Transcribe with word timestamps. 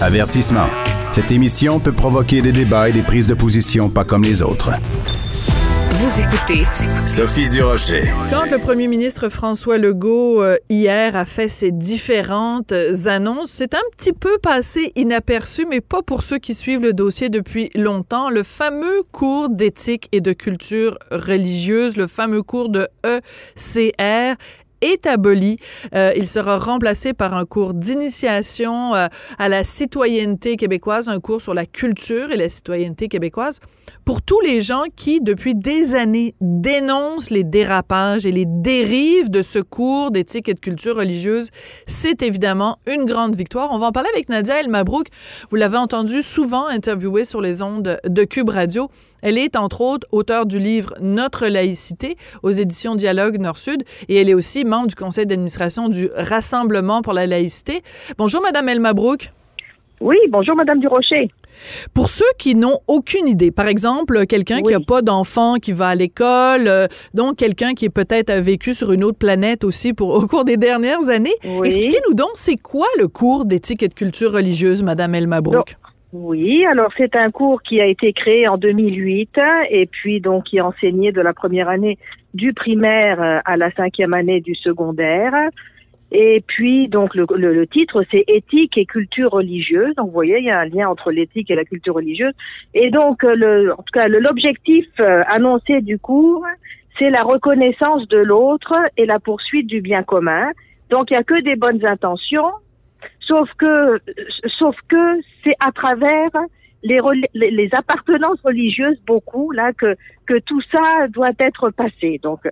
Avertissement. 0.00 0.66
Cette 1.10 1.32
émission 1.32 1.80
peut 1.80 1.92
provoquer 1.92 2.42
des 2.42 2.52
débats 2.52 2.90
et 2.90 2.92
des 2.92 3.02
prises 3.02 3.26
de 3.26 3.32
position 3.32 3.88
pas 3.88 4.04
comme 4.04 4.24
les 4.24 4.42
autres. 4.42 4.72
Vous 5.90 6.20
écoutez 6.20 6.66
Sophie 7.06 7.48
Durocher. 7.48 8.02
Quand 8.30 8.50
le 8.50 8.58
premier 8.58 8.88
ministre 8.88 9.30
François 9.30 9.78
Legault, 9.78 10.42
euh, 10.42 10.56
hier, 10.68 11.16
a 11.16 11.24
fait 11.24 11.48
ses 11.48 11.72
différentes 11.72 12.72
euh, 12.72 13.06
annonces, 13.06 13.48
c'est 13.50 13.74
un 13.74 13.82
petit 13.96 14.12
peu 14.12 14.36
passé 14.36 14.92
inaperçu, 14.96 15.64
mais 15.66 15.80
pas 15.80 16.02
pour 16.02 16.22
ceux 16.22 16.38
qui 16.38 16.54
suivent 16.54 16.82
le 16.82 16.92
dossier 16.92 17.30
depuis 17.30 17.70
longtemps. 17.74 18.28
Le 18.28 18.42
fameux 18.42 19.02
cours 19.10 19.48
d'éthique 19.48 20.08
et 20.12 20.20
de 20.20 20.34
culture 20.34 20.98
religieuse, 21.10 21.96
le 21.96 22.06
fameux 22.06 22.42
cours 22.42 22.68
de 22.68 22.86
ECR, 23.06 24.36
est 24.86 25.06
aboli. 25.06 25.58
Euh, 25.94 26.12
il 26.16 26.26
sera 26.26 26.58
remplacé 26.58 27.12
par 27.12 27.34
un 27.34 27.44
cours 27.44 27.74
d'initiation 27.74 28.94
euh, 28.94 29.08
à 29.38 29.48
la 29.48 29.64
citoyenneté 29.64 30.56
québécoise, 30.56 31.08
un 31.08 31.20
cours 31.20 31.40
sur 31.42 31.54
la 31.54 31.66
culture 31.66 32.30
et 32.32 32.36
la 32.36 32.48
citoyenneté 32.48 33.08
québécoise 33.08 33.60
pour 34.06 34.22
tous 34.22 34.40
les 34.40 34.62
gens 34.62 34.84
qui, 34.94 35.20
depuis 35.20 35.56
des 35.56 35.96
années, 35.96 36.36
dénoncent 36.40 37.28
les 37.28 37.42
dérapages 37.42 38.24
et 38.24 38.30
les 38.30 38.44
dérives 38.46 39.30
de 39.30 39.42
ce 39.42 39.58
cours 39.58 40.12
d'éthique 40.12 40.48
et 40.48 40.54
de 40.54 40.60
culture 40.60 40.94
religieuse. 40.94 41.50
C'est 41.86 42.22
évidemment 42.22 42.78
une 42.86 43.04
grande 43.04 43.34
victoire. 43.34 43.70
On 43.72 43.78
va 43.78 43.88
en 43.88 43.92
parler 43.92 44.08
avec 44.14 44.28
Nadia 44.28 44.60
El 44.60 44.68
Mabrouk. 44.68 45.08
Vous 45.50 45.56
l'avez 45.56 45.76
entendu 45.76 46.22
souvent 46.22 46.68
interviewée 46.68 47.24
sur 47.24 47.40
les 47.40 47.62
ondes 47.62 47.98
de 48.06 48.24
Cube 48.24 48.48
Radio. 48.48 48.88
Elle 49.22 49.38
est, 49.38 49.56
entre 49.56 49.80
autres, 49.80 50.06
auteure 50.12 50.46
du 50.46 50.60
livre 50.60 50.94
Notre 51.00 51.48
laïcité 51.48 52.16
aux 52.44 52.52
éditions 52.52 52.94
Dialogue 52.94 53.40
Nord-Sud 53.40 53.82
et 54.08 54.20
elle 54.20 54.28
est 54.28 54.34
aussi 54.34 54.64
membre 54.64 54.86
du 54.86 54.94
conseil 54.94 55.26
d'administration 55.26 55.88
du 55.88 56.10
Rassemblement 56.14 57.02
pour 57.02 57.12
la 57.12 57.26
laïcité. 57.26 57.82
Bonjour, 58.18 58.40
Madame 58.40 58.68
El 58.68 58.78
Mabrouk. 58.78 59.32
Oui, 60.00 60.16
bonjour, 60.28 60.54
Madame 60.56 60.78
Durocher. 60.78 61.28
Pour 61.94 62.08
ceux 62.08 62.24
qui 62.38 62.54
n'ont 62.54 62.80
aucune 62.86 63.28
idée, 63.28 63.50
par 63.50 63.66
exemple, 63.66 64.26
quelqu'un 64.26 64.60
qui 64.60 64.72
n'a 64.72 64.80
pas 64.80 65.00
d'enfant, 65.00 65.54
qui 65.54 65.72
va 65.72 65.88
à 65.88 65.94
l'école, 65.94 66.68
euh, 66.68 66.86
donc 67.14 67.36
quelqu'un 67.36 67.72
qui 67.72 67.88
peut-être 67.88 68.28
a 68.28 68.40
vécu 68.40 68.74
sur 68.74 68.92
une 68.92 69.02
autre 69.02 69.18
planète 69.18 69.64
aussi 69.64 69.94
pour, 69.94 70.10
au 70.22 70.26
cours 70.26 70.44
des 70.44 70.58
dernières 70.58 71.08
années, 71.08 71.34
expliquez-nous 71.64 72.14
donc, 72.14 72.30
c'est 72.34 72.56
quoi 72.56 72.86
le 72.98 73.08
cours 73.08 73.46
d'éthique 73.46 73.82
et 73.82 73.88
de 73.88 73.94
culture 73.94 74.32
religieuse, 74.32 74.82
Madame 74.82 75.14
El 75.14 75.26
Mabrouk? 75.26 75.76
Oui, 76.12 76.64
alors 76.66 76.90
c'est 76.96 77.16
un 77.16 77.30
cours 77.30 77.62
qui 77.62 77.80
a 77.80 77.86
été 77.86 78.12
créé 78.12 78.48
en 78.48 78.56
2008 78.56 79.30
et 79.70 79.86
puis 79.86 80.20
donc 80.20 80.44
qui 80.44 80.58
est 80.58 80.62
enseigné 80.62 81.12
de 81.12 81.20
la 81.20 81.34
première 81.34 81.68
année 81.68 81.98
du 82.32 82.54
primaire 82.54 83.42
à 83.44 83.56
la 83.56 83.70
cinquième 83.72 84.14
année 84.14 84.40
du 84.40 84.54
secondaire. 84.54 85.32
Et 86.12 86.42
puis, 86.46 86.88
donc, 86.88 87.14
le, 87.14 87.26
le, 87.36 87.66
titre, 87.66 88.04
c'est 88.10 88.24
Éthique 88.28 88.78
et 88.78 88.86
culture 88.86 89.32
religieuse. 89.32 89.94
Donc, 89.96 90.06
vous 90.06 90.12
voyez, 90.12 90.38
il 90.38 90.44
y 90.44 90.50
a 90.50 90.60
un 90.60 90.66
lien 90.66 90.88
entre 90.88 91.10
l'éthique 91.10 91.50
et 91.50 91.56
la 91.56 91.64
culture 91.64 91.94
religieuse. 91.94 92.32
Et 92.74 92.90
donc, 92.90 93.22
le, 93.24 93.72
en 93.72 93.82
tout 93.82 93.92
cas, 93.92 94.06
l'objectif 94.06 94.86
euh, 95.00 95.22
annoncé 95.28 95.80
du 95.80 95.98
cours, 95.98 96.44
c'est 96.98 97.10
la 97.10 97.22
reconnaissance 97.22 98.06
de 98.08 98.18
l'autre 98.18 98.72
et 98.96 99.04
la 99.04 99.18
poursuite 99.18 99.66
du 99.66 99.80
bien 99.80 100.04
commun. 100.04 100.52
Donc, 100.90 101.10
il 101.10 101.14
n'y 101.14 101.18
a 101.18 101.24
que 101.24 101.42
des 101.42 101.56
bonnes 101.56 101.84
intentions, 101.84 102.52
sauf 103.20 103.48
que, 103.58 104.00
sauf 104.58 104.76
que 104.88 105.20
c'est 105.42 105.56
à 105.58 105.72
travers 105.72 106.30
les, 106.84 107.00
les, 107.34 107.68
appartenances 107.72 108.40
religieuses, 108.44 109.00
beaucoup, 109.06 109.50
là, 109.50 109.72
que, 109.72 109.96
que 110.26 110.38
tout 110.38 110.60
ça 110.72 111.08
doit 111.08 111.32
être 111.40 111.70
passé. 111.70 112.20
Donc, 112.22 112.46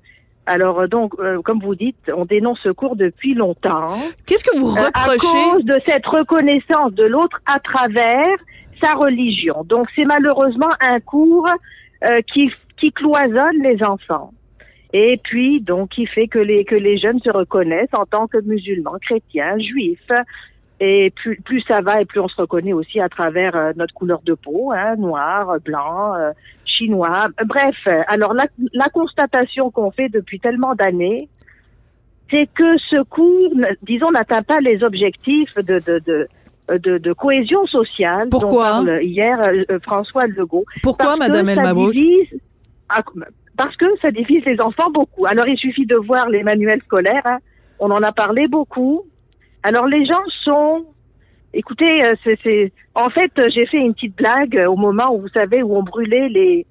alors 0.47 0.81
euh, 0.81 0.87
donc, 0.87 1.15
euh, 1.19 1.41
comme 1.43 1.61
vous 1.61 1.75
dites, 1.75 2.11
on 2.15 2.25
dénonce 2.25 2.59
ce 2.63 2.69
cours 2.69 2.97
depuis 2.97 3.35
longtemps. 3.35 3.95
Qu'est-ce 4.27 4.45
que 4.45 4.59
vous 4.59 4.69
reprochez 4.69 5.49
À 5.49 5.53
cause 5.53 5.65
de 5.65 5.77
cette 5.87 6.07
reconnaissance 6.07 6.93
de 6.93 7.05
l'autre 7.05 7.41
à 7.47 7.59
travers 7.61 8.37
sa 8.83 8.93
religion. 8.93 9.65
Donc 9.65 9.87
c'est 9.97 10.05
malheureusement 10.05 10.69
un 10.81 11.01
cours 11.01 11.49
euh, 12.05 12.21
qui, 12.33 12.51
qui 12.79 12.93
cloisonne 12.93 13.63
les 13.63 13.83
enfants. 13.85 14.33
Et 14.93 15.19
puis 15.25 15.61
donc 15.61 15.91
qui 15.91 16.07
fait 16.07 16.29
que 16.29 16.39
les 16.39 16.65
que 16.65 16.77
les 16.77 16.99
jeunes 16.99 17.21
se 17.21 17.31
reconnaissent 17.31 17.95
en 17.97 18.05
tant 18.05 18.27
que 18.27 18.41
musulmans, 18.43 18.99
chrétiens, 19.01 19.59
juifs. 19.59 20.11
Et 20.81 21.13
plus, 21.15 21.41
plus 21.41 21.63
ça 21.69 21.81
va 21.81 22.01
et 22.01 22.05
plus 22.05 22.21
on 22.21 22.29
se 22.29 22.41
reconnaît 22.41 22.73
aussi 22.73 23.01
à 23.01 23.09
travers 23.09 23.73
notre 23.77 23.95
couleur 23.95 24.21
de 24.23 24.35
peau, 24.35 24.73
hein, 24.73 24.97
noir, 24.97 25.57
blanc, 25.65 26.15
chinois. 26.77 27.29
Bref, 27.45 27.77
alors 28.09 28.35
la, 28.35 28.45
la 28.73 28.87
constatation 28.87 29.71
qu'on 29.71 29.91
fait 29.91 30.09
depuis 30.09 30.41
tellement 30.41 30.75
d'années, 30.75 31.29
c'est 32.31 32.49
que 32.55 32.79
ce 32.91 33.03
cours, 33.05 33.51
disons, 33.83 34.11
n'atteint 34.11 34.43
pas 34.43 34.61
les 34.61 34.83
objectifs 34.83 35.55
de, 35.57 35.79
de, 35.79 36.29
de, 36.79 36.99
de, 36.99 37.13
cohésion 37.13 37.67
sociale. 37.67 38.29
Pourquoi 38.31 38.83
dont 38.83 38.99
hier 38.99 39.39
euh, 39.49 39.79
François 39.83 40.27
Legault. 40.27 40.65
Pourquoi, 40.83 41.17
Madame 41.17 41.49
Elmabrouk 41.49 41.95
Parce 43.57 43.77
que 43.77 43.87
ça 44.01 44.11
divise 44.11 44.45
les 44.47 44.61
enfants 44.61 44.91
beaucoup. 44.91 45.27
Alors 45.27 45.47
il 45.47 45.59
suffit 45.59 45.87
de 45.87 45.97
voir 45.97 46.29
les 46.29 46.43
manuels 46.43 46.81
scolaires. 46.83 47.23
Hein. 47.27 47.39
On 47.79 47.91
en 47.91 48.03
a 48.03 48.13
parlé 48.13 48.49
beaucoup. 48.49 49.03
Alors 49.63 49.87
les 49.87 50.05
gens 50.07 50.25
sont 50.45 50.87
Écoutez, 51.57 52.05
euh, 52.05 52.15
c'est, 52.25 52.73
en 52.95 53.11
fait, 53.11 53.31
j'ai 53.55 53.67
fait 53.67 53.79
une 53.79 53.95
petite 53.95 54.17
blague 54.17 54.65
au 54.69 54.77
moment 54.77 55.15
où 55.15 55.21
vous 55.21 55.29
savez 55.29 55.63
où 55.63 55.77
on 55.77 55.85
brûlait 55.85 56.29
les, 56.29 56.67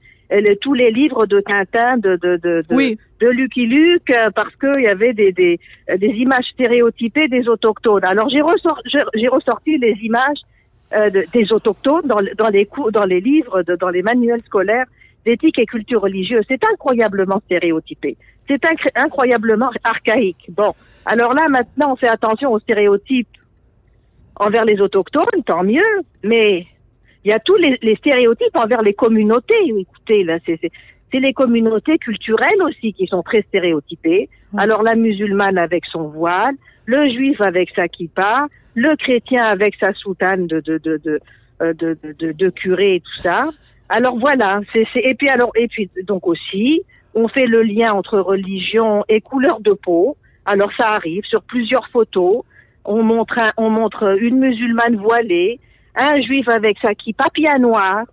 tous 0.62 0.74
les 0.74 0.92
livres 0.92 1.26
de 1.26 1.40
Tintin, 1.40 1.98
de 1.98 2.18
de 2.18 2.38
de 2.38 2.62
de, 2.70 2.98
de 3.22 3.28
Lucky 3.30 3.66
Luke, 3.66 4.12
euh, 4.12 4.30
parce 4.36 4.54
qu'il 4.56 4.84
y 4.84 4.88
avait 4.88 5.14
des, 5.14 5.32
des 5.32 5.60
des 5.98 6.14
images 6.18 6.46
stéréotypées 6.54 7.28
des 7.28 7.48
autochtones. 7.48 8.04
Alors 8.04 8.28
j'ai 8.30 8.42
ressorti 8.42 8.98
j'ai 9.16 9.28
ressorti 9.28 9.78
les 9.78 9.96
images 10.02 10.42
euh, 10.94 11.10
des 11.10 11.52
autochtones 11.54 12.06
dans, 12.06 12.22
dans 12.38 12.50
les 12.50 12.66
cours, 12.66 12.92
dans 12.92 13.06
les 13.06 13.22
livres, 13.22 13.64
dans 13.80 13.90
les 13.90 14.02
manuels 14.02 14.42
scolaires 14.42 14.86
d'éthique 15.26 15.60
et 15.60 15.66
culture 15.66 16.02
religieuse. 16.02 16.44
C'est 16.50 16.64
incroyablement 16.70 17.40
stéréotypé. 17.46 18.18
C'est 18.48 18.62
incroyablement 18.96 19.70
archaïque. 19.84 20.46
Bon, 20.50 20.74
alors 21.06 21.34
là 21.34 21.48
maintenant 21.48 21.94
on 21.94 21.96
fait 21.96 22.10
attention 22.10 22.52
aux 22.52 22.60
stéréotypes 22.60 23.30
envers 24.36 24.66
les 24.66 24.80
autochtones, 24.82 25.44
tant 25.46 25.64
mieux, 25.64 26.02
mais 26.24 26.66
il 27.24 27.32
y 27.32 27.34
a 27.34 27.40
tous 27.40 27.56
les, 27.56 27.96
stéréotypes 27.96 28.56
envers 28.56 28.82
les 28.82 28.94
communautés. 28.94 29.56
Écoutez, 29.66 30.24
là, 30.24 30.40
c'est 30.46 31.20
les 31.20 31.34
communautés 31.34 31.98
culturelles 31.98 32.62
aussi 32.64 32.94
qui 32.94 33.08
sont 33.08 33.22
très 33.24 33.44
stéréotypées. 33.44 34.30
Alors 34.58 34.84
la 34.84 34.96
musulmane 34.96 35.58
avec 35.58 35.86
son 35.86 36.08
voile, 36.08 36.56
le 36.86 37.08
juif 37.10 37.40
avec 37.42 37.70
sa 37.76 37.88
kippa, 37.88 38.48
le 38.76 38.96
chrétien 38.96 39.42
avec 39.42 39.76
sa 39.80 39.94
soutane 39.94 40.48
de 40.48 40.60
de 40.60 40.78
de 40.80 40.98
de 40.98 41.20
euh, 41.62 41.74
de, 41.74 41.96
de, 42.20 42.32
de, 42.32 42.50
curé 42.50 42.96
et 42.96 43.00
tout 43.00 43.22
ça. 43.22 43.46
Alors 43.90 44.18
voilà, 44.18 44.60
c'est 44.74 44.88
et 44.96 45.14
puis 45.14 45.30
alors 45.30 45.52
et 45.56 45.68
puis 45.68 45.90
donc 46.04 46.28
aussi, 46.28 46.82
on 47.14 47.28
fait 47.28 47.46
le 47.46 47.62
lien 47.62 47.92
entre 47.92 48.20
religion 48.20 49.04
et 49.08 49.22
couleur 49.22 49.60
de 49.60 49.74
peau. 49.74 50.18
Alors 50.46 50.72
ça 50.78 50.90
arrive 50.90 51.24
sur 51.26 51.44
plusieurs 51.44 51.88
photos 51.90 52.44
on 52.86 53.04
montre, 53.04 53.36
on 53.58 53.70
montre 53.70 54.18
une 54.22 54.40
musulmane 54.40 54.96
voilée, 54.98 55.60
un 55.96 56.22
juif 56.22 56.48
avec 56.50 56.78
sa 56.84 56.94
qui 56.96 57.14
papier 57.14 57.48
noir. 57.60 58.04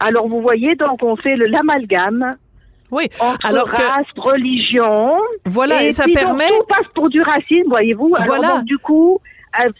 Alors 0.00 0.28
vous 0.28 0.40
voyez, 0.42 0.74
donc 0.76 1.02
on 1.02 1.16
fait 1.16 1.36
l'amalgame. 1.36 2.30
Oui, 2.90 3.08
entre 3.20 3.44
alors 3.46 3.68
race, 3.68 4.06
religion. 4.16 5.10
Voilà, 5.44 5.84
et, 5.84 5.92
ça 5.92 6.04
permet. 6.12 6.48
tout 6.48 6.64
passe 6.68 6.86
pour 6.94 7.08
du 7.10 7.20
racisme, 7.20 7.68
voyez-vous. 7.68 8.14
Voilà. 8.24 8.56
donc, 8.56 8.64
du 8.64 8.78
coup, 8.78 9.18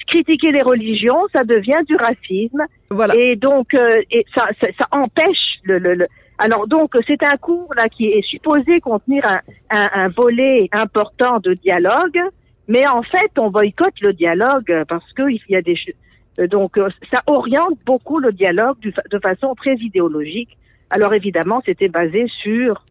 critiquer 0.08 0.52
les 0.52 0.62
religions, 0.62 1.22
ça 1.34 1.42
devient 1.42 1.82
du 1.86 1.96
racisme. 1.96 2.64
Voilà. 2.90 3.14
Et 3.16 3.36
donc, 3.36 3.72
euh, 3.74 4.02
et 4.10 4.26
ça, 4.36 4.46
ça, 4.62 4.68
ça 4.78 4.86
empêche 4.90 5.58
le, 5.62 5.78
le, 5.78 5.94
le- 5.94 6.06
Alors 6.38 6.66
donc, 6.66 6.92
c'est 7.06 7.22
un 7.22 7.36
cours 7.38 7.72
là 7.76 7.88
qui 7.88 8.06
est 8.08 8.22
supposé 8.28 8.80
contenir 8.80 9.22
un, 9.26 9.40
un, 9.70 9.88
un 10.04 10.08
volet 10.08 10.68
important 10.72 11.38
de 11.42 11.54
dialogue, 11.54 12.20
mais 12.68 12.86
en 12.88 13.02
fait, 13.02 13.30
on 13.38 13.50
boycotte 13.50 14.00
le 14.00 14.12
dialogue 14.12 14.70
euh, 14.70 14.84
parce 14.86 15.10
qu'il 15.14 15.40
y 15.48 15.56
a 15.56 15.62
des 15.62 15.76
euh, 16.38 16.46
donc 16.46 16.78
euh, 16.78 16.88
ça 17.12 17.20
oriente 17.26 17.78
beaucoup 17.84 18.18
le 18.20 18.32
dialogue 18.32 18.76
de 19.10 19.18
façon 19.18 19.54
très 19.54 19.74
idéologique. 19.76 20.56
Alors 20.90 21.12
évidemment, 21.12 21.60
c'était 21.66 21.88
basé 21.88 22.26
sur 22.42 22.84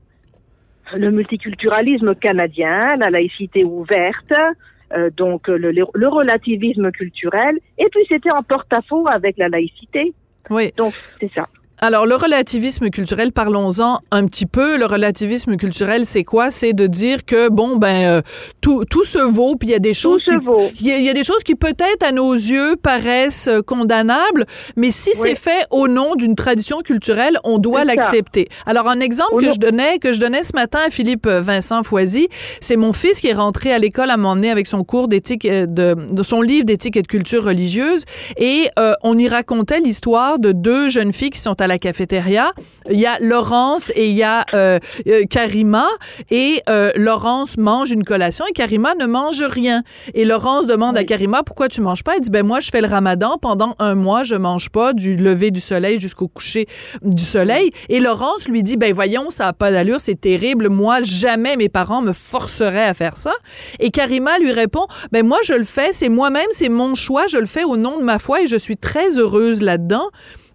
le 0.95 1.11
multiculturalisme 1.11 2.15
canadien, 2.15 2.79
la 2.99 3.09
laïcité 3.09 3.63
ouverte, 3.63 4.33
euh, 4.93 5.09
donc 5.15 5.47
le, 5.47 5.71
le- 5.71 5.85
le 5.93 6.07
relativisme 6.07 6.91
culturel, 6.91 7.57
et 7.77 7.87
puis 7.91 8.05
c'était 8.07 8.31
en 8.31 8.41
porte-à-faux 8.43 9.05
avec 9.13 9.37
la 9.37 9.49
laïcité. 9.49 10.13
Oui. 10.49 10.71
Donc 10.77 10.93
c'est 11.19 11.31
ça. 11.33 11.47
Alors, 11.79 12.07
le 12.07 12.15
relativisme 12.15 12.89
culturel, 12.89 13.31
parlons-en 13.31 13.99
un 14.09 14.25
petit 14.25 14.47
peu. 14.47 14.77
Le 14.77 14.87
relativisme 14.87 15.57
culturel, 15.57 16.05
c'est 16.05 16.23
quoi? 16.23 16.49
C'est 16.49 16.73
de 16.73 16.87
dire 16.87 17.23
que, 17.23 17.49
bon, 17.49 17.75
ben, 17.75 18.03
euh, 18.17 18.21
tout, 18.61 18.83
tout 18.89 19.03
se 19.03 19.19
vaut, 19.19 19.55
puis 19.55 19.69
il 19.69 19.71
y 19.73 19.75
a 19.75 19.79
des 19.79 19.93
choses 19.93 20.21
se 20.21 20.31
qui... 20.31 20.37
Il 20.81 20.87
y, 20.87 20.91
a, 20.91 20.97
il 20.97 21.03
y 21.05 21.09
a 21.09 21.13
des 21.13 21.23
choses 21.23 21.43
qui 21.43 21.53
peut-être 21.53 22.01
à 22.03 22.11
nos 22.11 22.33
yeux 22.33 22.77
paraissent 22.81 23.47
euh, 23.47 23.61
condamnables, 23.61 24.45
mais 24.75 24.89
si 24.89 25.09
Oui. 25.11 25.15
c'est 25.21 25.35
fait 25.35 25.65
au 25.69 25.87
nom 25.87 26.15
d'une 26.15 26.33
tradition 26.35 26.79
culturelle, 26.79 27.37
on 27.43 27.59
doit 27.59 27.83
l'accepter. 27.83 28.49
Alors 28.65 28.87
un 28.87 28.99
exemple 28.99 29.45
que 29.45 29.51
je 29.51 29.59
donnais 29.59 29.99
que 29.99 30.13
je 30.13 30.19
donnais 30.19 30.41
ce 30.41 30.53
matin 30.55 30.79
à 30.87 30.89
Philippe 30.89 31.27
euh, 31.27 31.41
Vincent 31.41 31.83
Foisy, 31.83 32.27
c'est 32.59 32.75
mon 32.75 32.91
fils 32.91 33.19
qui 33.19 33.27
est 33.27 33.33
rentré 33.33 33.71
à 33.71 33.77
l'école 33.77 34.09
à 34.09 34.15
un 34.15 34.17
moment 34.17 34.35
donné 34.35 34.49
avec 34.49 34.65
son 34.65 34.83
cours 34.83 35.07
d'éthique 35.07 35.45
euh, 35.45 35.67
de, 35.67 35.95
de 36.11 36.23
son 36.23 36.41
livre 36.41 36.65
d'éthique 36.65 36.97
et 36.97 37.03
de 37.03 37.07
culture 37.07 37.43
religieuse 37.43 38.03
et 38.37 38.67
euh, 38.79 38.93
on 39.03 39.15
y 39.17 39.27
racontait 39.27 39.79
l'histoire 39.79 40.39
de 40.39 40.51
deux 40.51 40.89
jeunes 40.89 41.13
filles 41.13 41.29
qui 41.29 41.39
sont 41.39 41.59
à 41.61 41.66
la 41.67 41.77
cafétéria. 41.77 42.51
Il 42.89 42.99
y 42.99 43.05
a 43.05 43.17
Laurence 43.19 43.91
et 43.95 44.09
il 44.09 44.15
y 44.15 44.23
a 44.23 44.45
euh, 44.53 44.79
euh, 45.07 45.23
Karima 45.29 45.87
et 46.31 46.61
euh, 46.69 46.91
Laurence 46.95 47.57
mange 47.57 47.91
une 47.91 48.03
collation 48.03 48.45
et 48.49 48.53
Karima 48.53 48.95
ne 48.95 49.05
mange 49.05 49.41
rien. 49.43 49.83
Et 50.13 50.25
Laurence 50.25 50.67
demande 50.67 50.97
à. 50.97 51.03
Karima 51.03 51.43
pourquoi 51.43 51.69
tu 51.69 51.81
manges 51.81 52.03
pas? 52.03 52.15
Elle 52.15 52.21
dit 52.21 52.29
ben 52.29 52.45
moi 52.45 52.59
je 52.59 52.69
fais 52.69 52.81
le 52.81 52.87
Ramadan 52.87 53.37
pendant 53.41 53.75
un 53.79 53.95
mois 53.95 54.23
je 54.23 54.35
mange 54.35 54.69
pas 54.69 54.93
du 54.93 55.15
lever 55.15 55.51
du 55.51 55.59
soleil 55.59 55.99
jusqu'au 55.99 56.27
coucher 56.27 56.67
du 57.01 57.23
soleil. 57.23 57.71
Et 57.89 57.99
Laurence 57.99 58.47
lui 58.47 58.63
dit 58.63 58.77
ben 58.77 58.93
voyons 58.93 59.29
ça 59.29 59.47
a 59.47 59.53
pas 59.53 59.71
d'allure 59.71 59.99
c'est 59.99 60.19
terrible 60.19 60.69
moi 60.69 61.01
jamais 61.01 61.55
mes 61.55 61.69
parents 61.69 62.01
me 62.01 62.13
forceraient 62.13 62.85
à 62.85 62.93
faire 62.93 63.17
ça. 63.17 63.33
Et 63.79 63.91
Karima 63.91 64.37
lui 64.39 64.51
répond 64.51 64.87
ben 65.11 65.25
moi 65.25 65.39
je 65.43 65.53
le 65.53 65.63
fais 65.63 65.93
c'est 65.93 66.09
moi-même 66.09 66.47
c'est 66.51 66.69
mon 66.69 66.95
choix 66.95 67.27
je 67.27 67.37
le 67.37 67.45
fais 67.45 67.63
au 67.63 67.77
nom 67.77 67.97
de 67.97 68.03
ma 68.03 68.19
foi 68.19 68.41
et 68.41 68.47
je 68.47 68.57
suis 68.57 68.77
très 68.77 69.17
heureuse 69.17 69.61
là-dedans. 69.61 70.09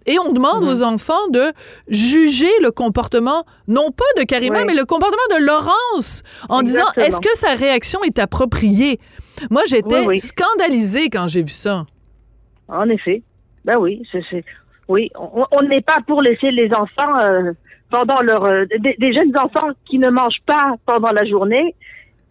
Et 0.06 0.18
on 0.18 0.32
demande 0.32 0.64
aux 0.64 0.82
enfants 0.82 1.28
de 1.30 1.52
juger 1.88 2.50
le 2.62 2.70
comportement, 2.70 3.44
non 3.68 3.90
pas 3.90 4.04
de 4.20 4.24
Karima, 4.24 4.58
Oui. 4.60 4.64
mais 4.66 4.74
le 4.74 4.84
comportement 4.84 5.38
de 5.38 5.44
Laurence, 5.46 6.22
en 6.48 6.62
disant 6.62 6.86
est-ce 6.96 7.20
que 7.20 7.34
sa 7.36 7.54
réaction 7.54 8.02
est 8.02 8.18
appropriée? 8.18 8.98
Moi, 9.50 9.62
j'étais 9.66 10.00
Oui, 10.00 10.06
oui. 10.06 10.18
scandalisée 10.18 11.08
quand 11.10 11.28
j'ai 11.28 11.42
vu 11.42 11.48
ça. 11.52 11.84
En 12.68 12.88
effet. 12.88 13.22
Ben 13.64 13.76
oui, 13.78 14.02
c'est, 14.10 14.22
oui, 14.88 15.10
on 15.16 15.62
n'est 15.68 15.82
pas 15.82 15.98
pour 16.06 16.20
laisser 16.22 16.50
les 16.50 16.68
enfants 16.74 17.16
euh, 17.20 17.52
pendant 17.90 18.20
leur 18.22 18.44
euh, 18.44 18.64
des, 18.80 18.96
des 18.98 19.12
jeunes 19.14 19.32
enfants 19.38 19.68
qui 19.88 19.98
ne 19.98 20.10
mangent 20.10 20.42
pas 20.46 20.74
pendant 20.84 21.12
la 21.12 21.24
journée. 21.28 21.74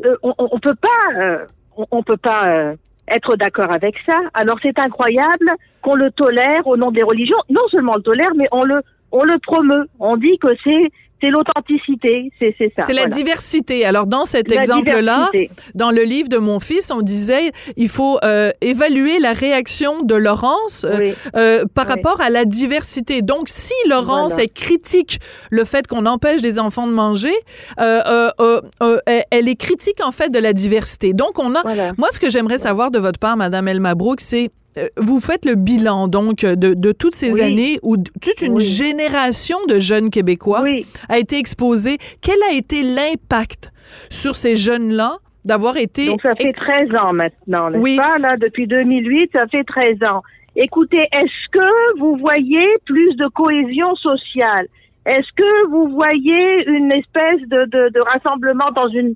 euh, 0.05 0.15
on, 0.23 0.33
on 0.37 0.59
peut 0.59 0.75
pas, 0.75 1.45
on, 1.77 1.85
on 1.91 2.03
peut 2.03 2.17
pas 2.17 2.73
être 3.11 3.35
d'accord 3.35 3.73
avec 3.73 3.95
ça. 4.05 4.17
Alors 4.33 4.57
c'est 4.61 4.79
incroyable 4.79 5.51
qu'on 5.81 5.95
le 5.95 6.11
tolère 6.11 6.65
au 6.65 6.77
nom 6.77 6.91
des 6.91 7.03
religions. 7.03 7.37
Non 7.49 7.67
seulement 7.69 7.93
on 7.93 7.97
le 7.97 8.03
tolère, 8.03 8.31
mais 8.35 8.47
on 8.51 8.63
le 8.63 8.81
on 9.11 9.23
le 9.23 9.37
promeut. 9.39 9.87
On 9.99 10.17
dit 10.17 10.37
que 10.39 10.49
c'est 10.63 10.89
c'est 11.21 11.29
l'authenticité, 11.29 12.31
c'est 12.39 12.55
ça. 12.59 12.83
C'est 12.85 12.93
la 12.93 13.03
voilà. 13.03 13.15
diversité. 13.15 13.85
Alors, 13.85 14.07
dans 14.07 14.25
cet 14.25 14.51
exemple-là, 14.51 15.29
dans 15.75 15.91
le 15.91 16.01
livre 16.03 16.27
de 16.29 16.37
mon 16.37 16.59
fils, 16.59 16.91
on 16.91 17.01
disait 17.01 17.51
il 17.77 17.89
faut 17.89 18.17
euh, 18.23 18.51
évaluer 18.61 19.19
la 19.19 19.33
réaction 19.33 20.03
de 20.03 20.15
Laurence 20.15 20.83
euh, 20.83 20.97
Oui. 20.99 21.13
euh, 21.35 21.65
par 21.73 21.85
Oui. 21.85 21.91
rapport 21.93 22.21
à 22.21 22.29
la 22.29 22.45
diversité. 22.45 23.21
Donc, 23.21 23.47
si 23.49 23.73
Laurence 23.87 24.33
Voilà. 24.33 24.43
est 24.45 24.53
critique 24.53 25.19
le 25.49 25.63
fait 25.65 25.87
qu'on 25.87 26.05
empêche 26.05 26.41
des 26.41 26.59
enfants 26.59 26.87
de 26.87 26.91
manger, 26.93 27.33
euh, 27.79 28.29
euh, 28.39 28.61
euh, 28.83 28.97
elle- 29.31 29.47
est 29.47 29.55
critique 29.55 30.01
en 30.03 30.11
fait 30.11 30.29
de 30.29 30.39
la 30.39 30.53
diversité. 30.53 31.13
Donc, 31.13 31.39
on 31.39 31.55
a. 31.55 31.61
Voilà. 31.63 31.91
Moi, 31.97 32.09
ce 32.11 32.19
que 32.19 32.29
j'aimerais 32.29 32.57
savoir 32.57 32.91
de 32.91 32.99
votre 32.99 33.19
part, 33.19 33.37
Madame 33.37 33.67
Elma 33.67 33.95
Brook, 33.95 34.21
c'est 34.21 34.49
vous 34.97 35.19
faites 35.19 35.45
le 35.45 35.55
bilan 35.55 36.07
donc 36.07 36.39
de, 36.45 36.73
de 36.73 36.91
toutes 36.91 37.15
ces 37.15 37.33
Oui. 37.35 37.41
années 37.41 37.79
où 37.83 37.97
toute 37.97 38.41
une 38.41 38.53
Oui. 38.53 38.65
génération 38.65 39.57
de 39.67 39.79
jeunes 39.79 40.09
Québécois 40.09 40.61
Oui. 40.63 40.85
a 41.09 41.17
été 41.19 41.37
exposée. 41.37 41.97
Quel 42.21 42.37
a 42.49 42.53
été 42.53 42.81
l'impact 42.81 43.71
sur 44.09 44.35
ces 44.35 44.55
jeunes-là 44.55 45.17
d'avoir 45.43 45.77
été 45.77 46.05
Donc 46.07 46.21
ça 46.21 46.35
fait 46.35 46.53
13 46.53 46.89
ans 47.03 47.13
maintenant, 47.13 47.69
n'est-ce 47.69 47.97
pas? 47.97 48.17
Là 48.19 48.37
depuis 48.37 48.67
2008, 48.67 49.31
ça 49.33 49.47
fait 49.51 49.63
13 49.63 49.97
ans. 50.11 50.21
Écoutez, 50.55 51.01
est-ce 51.11 51.49
que 51.51 51.99
vous 51.99 52.15
voyez 52.17 52.65
plus 52.85 53.15
de 53.15 53.25
cohésion 53.33 53.95
sociale? 53.95 54.67
Est-ce 55.05 55.31
que 55.35 55.67
vous 55.69 55.87
voyez 55.89 56.67
une 56.67 56.91
espèce 56.93 57.41
de, 57.47 57.65
de, 57.65 57.89
de 57.89 57.99
rassemblement 58.13 58.69
dans 58.75 58.87
une 58.89 59.15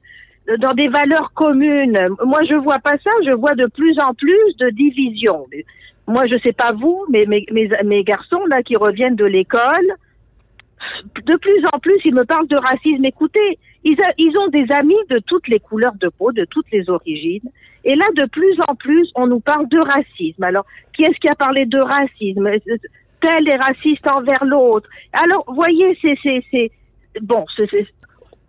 dans 0.60 0.74
des 0.74 0.88
valeurs 0.88 1.32
communes 1.34 1.98
Moi, 2.24 2.40
je 2.50 2.56
vois 2.56 2.80
pas 2.80 2.98
ça. 3.04 3.12
Je 3.26 3.32
vois 3.32 3.56
de 3.56 3.66
plus 3.68 3.96
en 4.00 4.14
plus 4.14 4.56
de 4.60 4.70
divisions. 4.70 5.46
Moi, 6.08 6.28
je 6.28 6.38
sais 6.40 6.54
pas 6.54 6.72
vous, 6.72 7.04
mais 7.10 7.26
mes, 7.26 7.46
mes, 7.52 7.70
mes 7.84 8.04
garçons 8.04 8.44
là 8.48 8.62
qui 8.62 8.76
reviennent 8.76 9.16
de 9.16 9.26
l'école, 9.26 9.88
de 11.16 11.38
plus 11.38 11.64
en 11.74 11.80
plus, 11.80 12.00
ils 12.06 12.14
me 12.14 12.26
parlent 12.26 12.48
de 12.48 12.58
racisme. 12.58 13.04
Écoutez, 13.06 13.58
ils, 13.84 14.00
a- 14.02 14.14
ils 14.18 14.38
ont 14.38 14.48
des 14.50 14.68
amis 14.78 14.98
de 15.10 15.20
toutes 15.26 15.48
les 15.48 15.60
couleurs 15.60 15.96
de 16.00 16.10
peau, 16.10 16.32
de 16.32 16.46
toutes 16.46 16.70
les 16.72 16.90
origines. 16.90 17.50
Et 17.84 17.96
là, 17.96 18.06
de 18.16 18.26
plus 18.26 18.56
en 18.68 18.76
plus, 18.76 19.10
on 19.16 19.28
nous 19.28 19.40
parle 19.40 19.68
de 19.70 19.80
racisme. 19.80 20.44
Alors, 20.44 20.66
qui 20.96 21.04
est-ce 21.04 21.20
qui 21.20 21.28
a 21.30 21.36
parlé 21.36 21.66
de 21.66 21.80
racisme? 21.80 22.48
Tel 23.22 23.48
est 23.48 23.58
raciste 23.58 24.08
envers 24.10 24.44
l'autre. 24.46 24.88
Alors, 25.14 25.44
voyez, 25.56 25.98
c'est, 26.02 26.72
bon, 27.22 27.46
c'est- 27.56 27.88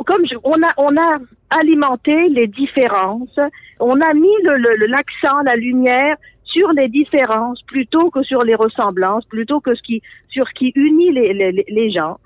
comme 0.06 0.24
je- 0.26 0.36
on 0.44 0.54
a, 0.62 0.72
on 0.78 0.96
a 0.96 1.18
alimenté 1.50 2.28
les 2.28 2.46
différences. 2.46 3.38
On 3.80 4.00
a 4.00 4.14
mis 4.14 4.36
le, 4.44 4.86
l'accent, 4.86 5.40
la 5.44 5.56
lumière 5.56 6.16
sur 6.44 6.72
les 6.72 6.88
différences 6.88 7.60
plutôt 7.62 8.10
que 8.10 8.22
sur 8.22 8.42
les 8.42 8.54
ressemblances, 8.54 9.24
plutôt 9.26 9.60
que 9.60 9.74
ce 9.74 9.82
qui, 9.82 10.02
sur 10.30 10.46
ce 10.48 10.54
qui 10.54 10.72
unit 10.74 11.12
les, 11.12 11.64
les, 11.68 11.90
gens. 11.90 12.18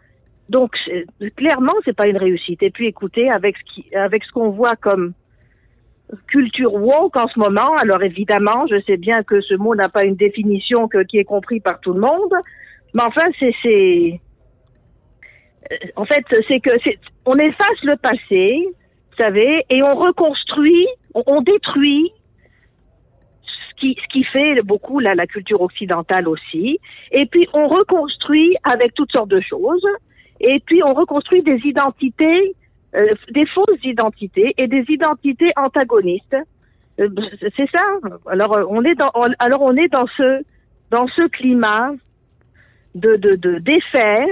Donc, 0.49 0.73
clairement, 1.37 1.73
c'est 1.85 1.97
pas 1.97 2.07
une 2.07 2.17
réussite. 2.17 2.63
Et 2.63 2.71
puis, 2.71 2.87
écoutez, 2.87 3.31
avec 3.31 3.57
ce 3.57 3.75
qui, 3.75 3.97
avec 3.97 4.23
ce 4.25 4.31
qu'on 4.33 4.51
voit 4.51 4.77
comme 4.77 5.15
culture 6.27 6.75
woke 6.75 7.17
en 7.17 7.29
ce 7.29 7.39
moment, 7.39 7.75
alors 7.79 8.03
évidemment, 8.03 8.67
je 8.69 8.81
sais 8.87 8.97
bien 8.97 9.23
que 9.23 9.41
ce 9.41 9.55
mot 9.55 9.75
n'a 9.75 9.89
pas 9.89 10.05
une 10.05 10.17
définition 10.17 10.89
que, 10.89 11.03
qui 11.05 11.19
est 11.19 11.25
compris 11.25 11.61
par 11.61 11.81
tout 11.81 11.93
le 11.93 12.01
monde, 12.01 12.35
mais 12.95 13.03
enfin, 13.03 13.27
c'est, 13.39 13.55
c'est, 13.63 14.21
en 15.97 16.05
fait, 16.05 16.25
c'est 16.49 16.61
que 16.61 16.71
on 17.27 17.35
efface 17.35 17.83
le 17.83 17.97
passé, 17.97 18.67
vous 18.67 19.17
savez, 19.17 19.65
et 19.71 19.83
on 19.83 19.95
reconstruit, 19.95 20.87
on, 21.15 21.43
détruit 21.43 22.13
ce 23.43 23.81
qui, 23.81 23.97
ce 24.01 24.13
qui 24.13 24.25
fait 24.25 24.63
beaucoup 24.63 24.99
la, 24.99 25.15
la 25.15 25.27
culture 25.27 25.61
occidentale 25.61 26.29
aussi, 26.29 26.81
et 27.13 27.27
puis 27.27 27.47
on 27.53 27.69
reconstruit 27.69 28.57
avec 28.65 28.95
toutes 28.95 29.13
sortes 29.13 29.31
de 29.31 29.41
choses, 29.41 29.87
et 30.41 30.61
puis 30.65 30.83
on 30.85 30.95
reconstruit 30.95 31.43
des 31.43 31.61
identités, 31.65 32.55
euh, 32.97 33.15
des 33.31 33.47
fausses 33.47 33.85
identités 33.85 34.55
et 34.57 34.67
des 34.67 34.85
identités 34.89 35.53
antagonistes. 35.57 36.37
Euh, 36.99 37.09
c'est 37.57 37.71
ça. 37.71 37.85
Alors 38.27 38.57
euh, 38.57 38.65
on 38.69 38.83
est 38.85 38.95
dans, 38.95 39.11
alors 39.39 39.63
on 39.63 39.77
est 39.77 39.89
dans 39.89 40.07
ce, 40.17 40.43
dans 40.91 41.07
ce 41.09 41.29
climat 41.29 41.93
de, 42.95 43.17
de, 43.17 43.37
de 43.37 43.59
défaire 43.59 44.27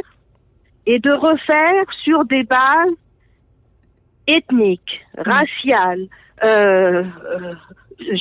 et 0.88 0.98
de 1.00 1.12
refaire 1.12 1.84
sur 2.02 2.24
des 2.24 2.44
bases 2.44 2.96
ethniques, 4.26 5.04
raciales, 5.18 6.06
euh, 6.42 7.04
euh, 7.04 7.54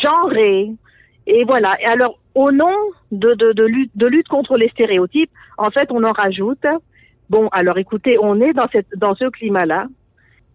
genrées. 0.03 0.71
Et 1.27 1.45
voilà. 1.45 1.75
Et 1.79 1.85
alors, 1.85 2.19
au 2.35 2.51
nom 2.51 2.75
de, 3.13 3.33
de, 3.35 3.53
de, 3.53 3.63
lutte, 3.63 3.91
de 3.95 4.05
lutte 4.07 4.27
contre 4.27 4.57
les 4.57 4.67
stéréotypes, 4.69 5.31
en 5.57 5.69
fait, 5.69 5.87
on 5.91 6.03
en 6.03 6.11
rajoute. 6.11 6.65
Bon, 7.29 7.47
alors 7.53 7.77
écoutez, 7.77 8.17
on 8.21 8.41
est 8.41 8.51
dans, 8.51 8.67
cette, 8.73 8.89
dans 8.97 9.15
ce 9.15 9.29
climat-là. 9.29 9.87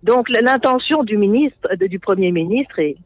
Donc, 0.02 0.28
l'intention 0.28 1.04
du 1.04 1.16
ministre, 1.16 1.75
du 1.76 1.99
Premier 1.99 2.31
ministre 2.31 2.78
est, 2.78 2.97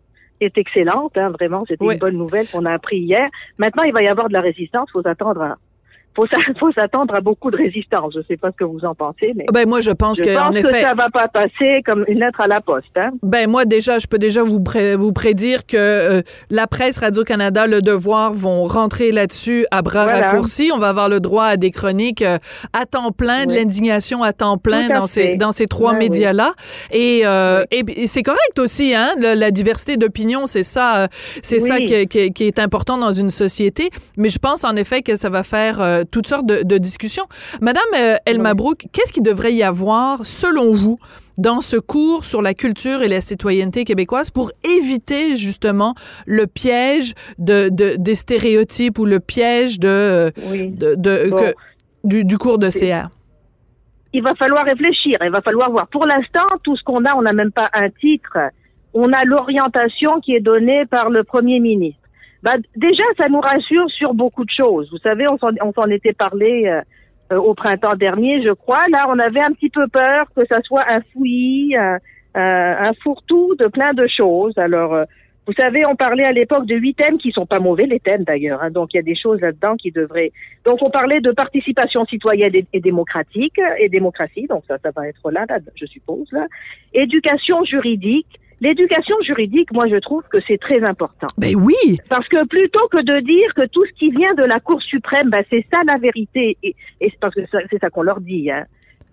est 0.41 0.59
excellente. 0.59 1.17
Hein, 1.17 1.31
vraiment, 1.31 1.65
c'était 1.69 1.85
Oui. 1.85 1.95
une 1.95 2.01
bonne 2.01 2.19
nouvelle 2.19 2.49
qu'on 2.49 2.65
a 2.65 2.73
appris 2.73 2.99
hier. 2.99 3.29
Maintenant, 3.59 3.85
il 3.85 3.93
va 3.93 4.03
y 4.03 4.09
avoir 4.09 4.29
de 4.29 4.33
la 4.33 4.41
résistance. 4.41 4.91
faut 4.91 5.03
s'attendre 5.03 5.43
à 5.43 5.59
faut, 6.17 6.27
faut 6.59 6.73
s'attendre 6.73 7.15
à 7.15 7.21
beaucoup 7.21 7.51
de 7.51 7.57
résistance. 7.57 8.15
Je 8.17 8.21
sais 8.27 8.37
pas 8.37 8.51
ce 8.51 8.57
que 8.57 8.65
vous 8.65 8.85
en 8.85 8.95
pensez, 8.95 9.33
mais 9.37 9.45
Ben 9.53 9.69
moi, 9.69 9.81
je 9.81 9.91
pense 9.93 10.19
je 10.19 10.25
que 10.25 10.35
pense 10.35 10.49
en 10.49 10.53
que 10.53 10.59
effet, 10.59 10.83
ça 10.83 10.95
va 10.95 11.09
pas 11.11 11.29
passer 11.29 11.83
comme 11.87 12.05
une 12.09 12.19
lettre 12.19 12.41
à 12.41 12.49
la 12.49 12.61
poste. 12.61 12.87
Hein. 12.97 13.11
Ben 13.23 13.49
moi 13.49 13.65
déjà, 13.65 13.99
je 13.99 14.07
peux 14.07 14.19
déjà 14.19 14.43
vous 14.43 14.61
pré- 14.61 14.97
vous 14.97 15.13
prédire 15.13 15.67
que 15.67 15.77
euh, 15.77 16.23
la 16.51 16.67
presse 16.67 16.99
Radio 16.99 17.23
Canada, 17.25 17.67
Le 17.67 17.83
Devoir 17.83 18.33
vont 18.33 18.65
rentrer 18.65 19.13
là-dessus 19.13 19.67
à 19.71 19.83
bras 19.83 20.05
Voilà. 20.05 20.31
raccourcis. 20.31 20.71
On 20.75 20.79
va 20.79 20.89
avoir 20.89 21.09
le 21.09 21.21
droit 21.21 21.45
à 21.45 21.57
des 21.57 21.71
chroniques 21.71 22.23
euh, 22.23 22.39
à 22.73 22.87
temps 22.87 23.11
plein, 23.13 23.47
de 23.47 23.55
l'indignation 23.55 24.23
à 24.23 24.33
temps 24.33 24.57
plein 24.59 24.89
à 24.91 24.95
dans 25.01 25.07
ces 25.07 25.23
fait. 25.23 25.37
dans 25.37 25.53
ces 25.53 25.67
trois 25.67 25.93
Ouais, 25.93 25.99
oui. 25.99 26.05
médias-là. 26.09 26.55
Et, 26.91 27.23
euh, 27.25 27.65
et 27.71 27.83
et 27.97 28.07
c'est 28.07 28.23
correct 28.23 28.59
aussi, 28.59 28.95
hein. 28.95 29.11
la 29.21 29.51
diversité 29.51 29.97
d'opinion, 29.97 30.47
c'est 30.47 30.63
ça, 30.65 30.97
euh, 30.99 31.07
c'est 31.43 31.59
ça 31.61 31.79
qui, 31.81 32.07
qui- 32.07 32.33
qui 32.33 32.45
est 32.47 32.59
important 32.59 32.99
dans 32.99 33.13
une 33.13 33.31
société. 33.31 33.91
Mais 34.17 34.29
je 34.29 34.39
pense 34.39 34.65
en 34.65 34.77
effet 34.77 35.03
que 35.03 35.17
ça 35.17 35.29
va 35.31 35.43
faire 35.43 35.81
toutes 36.11 36.27
sortes 36.27 36.47
de, 36.47 36.63
de 36.63 36.79
discussions. 36.79 37.25
Madame 37.61 37.83
euh, 37.97 38.17
El 38.27 38.37
Oui. 38.37 38.43
Mabrouk, 38.43 38.87
qu'est-ce 38.93 39.13
qu'il 39.13 39.23
devrait 39.23 39.53
y 39.55 39.63
avoir 39.63 40.25
selon 40.25 40.73
vous? 40.73 40.99
dans 41.39 41.61
ce 41.61 41.77
cours 41.77 42.25
sur 42.25 42.41
la 42.41 42.55
culture 42.55 43.03
et 43.03 43.09
la 43.09 43.21
citoyenneté 43.21 43.85
québécoise 43.85 44.31
pour 44.31 44.53
éviter 44.65 45.37
justement 45.37 45.95
le 46.25 46.47
piège 46.47 47.13
de, 47.39 47.69
de- 47.69 47.97
des 47.99 48.15
stéréotypes 48.15 48.99
ou 48.99 49.05
le 49.05 49.21
piège 49.21 49.79
de, 49.79 50.33
Oui. 50.51 50.71
de, 50.71 50.95
de- 50.95 51.29
Bon. 51.29 51.37
que- 51.37 51.53
du, 52.05 52.25
du 52.25 52.39
cours 52.39 52.59
de 52.59 52.71
CR. 52.71 53.11
il 54.15 54.23
va 54.23 54.33
falloir 54.37 54.65
réfléchir, 54.65 55.17
il 55.23 55.31
va 55.31 55.43
falloir 55.43 55.71
voir. 55.71 55.89
Pour 55.89 56.07
l'instant, 56.07 56.49
tout 56.63 56.75
ce 56.75 56.83
qu'on 56.85 57.05
a, 57.05 57.15
on 57.15 57.21
n'a 57.21 57.35
même 57.35 57.53
pas 57.53 57.69
un 57.75 57.91
titre. 57.91 58.39
On 58.95 59.13
a 59.13 59.23
l'orientation 59.27 60.21
qui 60.25 60.33
est 60.35 60.41
donnée 60.41 60.87
par 60.87 61.11
le 61.11 61.23
Premier 61.23 61.61
ministre. 61.61 62.01
Bah, 62.47 62.53
déjà, 62.77 63.03
ça 63.19 63.29
nous 63.29 63.41
rassure 63.41 63.91
sur 63.91 64.15
beaucoup 64.15 64.45
de 64.45 64.51
choses. 64.57 64.89
Vous 64.93 64.99
savez, 64.99 65.25
on 65.29 65.37
s'en, 65.73 65.91
était 65.91 66.13
parlé 66.13 66.67
euh, 66.67 66.81
euh, 67.33 67.39
au 67.39 67.55
printemps 67.55 67.97
dernier, 67.97 68.41
je 68.45 68.53
crois. 68.53 68.85
Là, 68.93 69.07
on 69.09 69.19
avait 69.19 69.41
un 69.41 69.51
petit 69.51 69.69
peu 69.69 69.89
peur 69.89 70.27
que 70.37 70.43
ça 70.47 70.63
soit 70.63 70.85
un 70.89 71.01
fouillis, 71.13 71.75
un, 71.75 71.99
un, 72.37 72.89
un 72.89 72.93
fourre-tout 73.03 73.57
de 73.59 73.67
plein 73.67 73.95
de 73.95 74.07
choses. 74.07 74.57
Alors, 74.59 74.95
euh, 74.95 75.05
vous 75.49 75.55
savez, 75.59 75.83
on 75.89 75.97
parlait 75.97 76.25
à 76.25 76.31
l'époque 76.31 76.67
de 76.67 76.77
huit 76.77 76.95
thèmes 76.95 77.19
qui 77.19 77.33
sont 77.33 77.47
pas 77.47 77.59
mauvais, 77.59 77.87
les 77.87 77.99
thèmes 77.99 78.23
d'ailleurs. 78.23 78.63
hein. 78.63 78.71
donc, 78.71 78.95
il 78.95 78.99
y 78.99 79.01
a 79.01 79.03
des 79.03 79.17
choses 79.17 79.41
là-dedans 79.41 79.75
qui 79.75 79.91
devraient. 79.91 80.31
Donc, 80.65 80.79
on 80.83 80.91
parlait 80.91 81.21
de 81.21 81.33
participation 81.33 82.05
citoyenne 82.05 82.55
et, 82.55 82.65
et 82.73 82.81
démocratique 82.81 83.59
et 83.81 83.89
démocratie. 83.89 84.47
Donc, 84.49 84.63
ça, 84.69 84.79
ça 84.79 84.93
va 84.95 85.09
être 85.09 85.33
là, 85.33 85.47
là, 85.49 85.59
je 85.75 85.87
suppose. 85.87 86.31
Là. 86.31 86.47
Éducation 86.95 87.65
juridique. 87.65 88.39
L'éducation 88.61 89.17
juridique, 89.27 89.71
moi, 89.73 89.85
je 89.89 89.97
trouve 89.97 90.23
que 90.31 90.39
c'est 90.49 90.59
très 90.59 90.83
important. 90.83 91.27
Ben 91.37 91.55
oui! 91.57 91.75
Parce 92.09 92.27
que 92.29 92.47
plutôt 92.47 92.87
que 92.89 93.03
de 93.03 93.21
dire 93.21 93.53
que 93.55 93.67
tout 93.67 93.85
ce 93.85 93.93
qui 93.99 94.11
vient 94.11 94.33
de 94.35 94.45
la 94.45 94.61
Cour 94.61 94.81
suprême, 94.83 95.29
ben, 95.31 95.45
c'est 95.51 95.65
ça 95.73 95.81
la 95.87 95.99
vérité, 95.99 96.57
et, 96.63 96.75
et 97.01 97.11
c'est 97.11 97.21
parce 97.21 97.35
que 97.35 97.43
c'est 97.71 97.79
ça 97.79 97.91
qu'on 97.91 98.03
leur 98.03 98.21
dit. 98.21 98.51
Hein. 98.51 98.65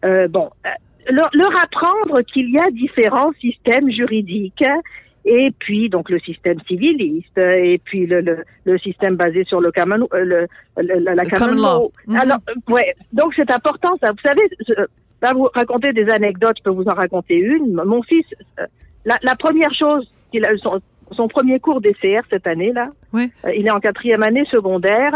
Euh, 0.05 0.27
bon, 0.29 0.49
euh, 0.65 0.69
leur, 1.11 1.29
leur 1.33 1.51
apprendre 1.61 2.21
qu'il 2.21 2.49
y 2.51 2.57
a 2.57 2.71
différents 2.71 3.33
systèmes 3.41 3.91
juridiques, 3.91 4.63
hein, 4.65 4.79
et 5.25 5.51
puis 5.59 5.89
donc 5.89 6.09
le 6.09 6.19
système 6.19 6.59
civiliste, 6.67 7.37
et 7.37 7.79
puis 7.83 8.05
le, 8.05 8.21
le, 8.21 8.43
le 8.65 8.77
système 8.79 9.15
basé 9.17 9.43
sur 9.43 9.59
le 9.59 9.71
common, 9.73 10.07
euh, 10.13 10.23
le, 10.23 10.47
le- 10.81 10.99
la, 10.99 11.15
la 11.15 11.25
common 11.25 11.55
law. 11.61 11.91
Mhm. 12.07 12.15
Alors, 12.15 12.37
euh, 12.49 12.73
ouais, 12.73 12.93
donc 13.11 13.33
c'est 13.35 13.51
important 13.51 13.97
ça. 14.01 14.11
Vous 14.11 14.21
savez, 14.25 14.41
je- 14.67 14.73
là 15.21 15.31
vous 15.33 15.49
racontez 15.53 15.91
des 15.93 16.07
anecdotes, 16.09 16.55
je 16.59 16.63
peux 16.63 16.69
vous 16.71 16.87
en 16.87 16.93
raconter 16.95 17.35
une. 17.35 17.73
Mon 17.73 18.01
fils, 18.03 18.25
euh, 18.59 18.65
la, 19.05 19.15
la 19.21 19.35
première 19.35 19.73
chose 19.77 20.09
qu'il 20.31 20.45
a, 20.45 20.55
son, 20.57 20.79
son 21.11 21.27
premier 21.27 21.59
cours 21.59 21.81
DCR 21.81 22.21
cette 22.29 22.47
année 22.47 22.71
là, 22.73 22.89
Oui. 23.13 23.31
euh, 23.45 23.53
il 23.55 23.67
est 23.67 23.71
en 23.71 23.79
quatrième 23.79 24.23
année 24.23 24.45
secondaire. 24.51 25.13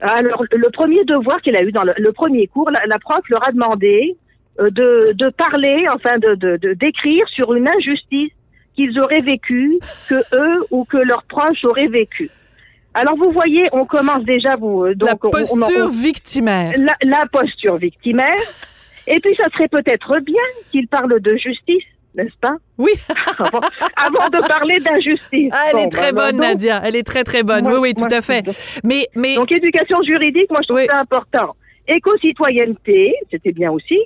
Alors, 0.00 0.42
le 0.50 0.70
premier 0.70 1.04
devoir 1.04 1.40
qu'il 1.42 1.56
a 1.56 1.62
eu 1.62 1.70
dans 1.70 1.84
le, 1.84 1.92
le 1.96 2.12
premier 2.12 2.46
cours, 2.48 2.70
la, 2.70 2.84
la 2.86 2.98
prof 2.98 3.20
leur 3.28 3.46
a 3.48 3.52
demandé 3.52 4.16
euh, 4.58 4.68
de, 4.70 5.12
de 5.14 5.28
parler, 5.30 5.86
enfin, 5.94 6.18
de, 6.18 6.34
de, 6.34 6.56
de 6.56 6.72
d'écrire 6.74 7.24
sur 7.28 7.54
une 7.54 7.68
injustice 7.72 8.32
qu'ils 8.74 8.98
auraient 8.98 9.20
vécue, 9.20 9.78
que 10.08 10.14
eux 10.36 10.64
ou 10.70 10.84
que 10.84 10.96
leurs 10.96 11.22
proches 11.24 11.64
auraient 11.64 11.86
vécue. 11.88 12.30
Alors, 12.94 13.16
vous 13.16 13.30
voyez, 13.30 13.68
on 13.72 13.84
commence 13.86 14.24
déjà, 14.24 14.56
vous, 14.56 14.84
euh, 14.84 14.94
donc, 14.94 15.08
la 15.08 15.14
on- 15.22 15.28
on- 15.28 15.30
posture 15.30 15.84
on- 15.84 15.88
victimaire. 15.88 16.72
la, 16.76 16.94
la 17.02 17.22
posture 17.30 17.76
victimaire. 17.76 18.36
Et 19.06 19.20
puis, 19.20 19.34
ça 19.36 19.48
serait 19.50 19.68
peut-être 19.68 20.18
bien 20.20 20.42
qu'ils 20.70 20.88
parlent 20.88 21.20
de 21.20 21.36
justice, 21.36 21.84
n'est-ce 22.14 22.36
pas? 22.40 22.56
Oui, 22.78 22.90
avant, 23.38 23.60
avant 23.96 24.28
de 24.28 24.46
parler 24.48 24.78
d'injustice. 24.80 25.50
Ah, 25.52 25.64
elle 25.70 25.76
Bon, 25.76 25.84
est 25.86 25.88
très 25.90 26.12
ben, 26.12 26.22
bonne, 26.26 26.36
donc, 26.36 26.40
Nadia. 26.46 26.80
Elle 26.84 26.96
est 26.96 27.02
très, 27.06 27.24
très 27.24 27.42
bonne. 27.42 27.62
moi- 27.64 27.74
oui, 27.80 27.90
oui, 27.90 27.94
tout 27.94 28.14
à 28.14 28.20
fait. 28.22 28.44
Mais, 28.84 29.08
mais, 29.14 29.34
Donc, 29.36 29.50
éducation 29.52 29.98
juridique, 30.06 30.50
moi, 30.50 30.60
je 30.62 30.68
trouve 30.68 30.80
Oui. 30.80 30.86
ça 30.90 30.98
important. 31.00 31.54
Éco-citoyenneté, 31.88 33.14
c'était 33.30 33.52
bien 33.52 33.70
aussi. 33.70 33.98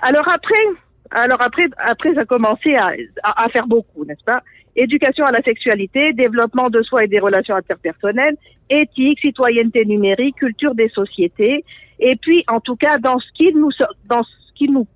Alors 0.00 0.26
après, 0.32 0.62
alors 1.10 1.40
après, 1.42 1.64
après, 1.78 2.14
ça 2.14 2.20
a 2.20 2.24
commencé 2.24 2.74
à, 2.74 2.88
à, 3.22 3.44
à 3.44 3.48
faire 3.50 3.66
beaucoup, 3.66 4.04
n'est-ce 4.04 4.24
pas? 4.24 4.40
Éducation 4.76 5.24
à 5.26 5.32
la 5.32 5.42
sexualité, 5.42 6.12
développement 6.14 6.68
de 6.70 6.80
soi 6.82 7.04
et 7.04 7.08
des 7.08 7.18
relations 7.18 7.54
interpersonnelles, 7.56 8.36
éthique, 8.70 9.18
citoyenneté 9.20 9.84
numérique, 9.84 10.36
culture 10.36 10.74
des 10.74 10.88
sociétés. 10.90 11.64
Et 11.98 12.16
puis, 12.16 12.44
en 12.48 12.60
tout 12.60 12.76
cas, 12.76 12.96
dans 12.98 13.18
ce 13.18 13.26
qui 13.36 13.52
nous, 13.52 13.70
dans 14.08 14.22
ce 14.22 14.52
qui 14.54 14.68
nous, 14.70 14.86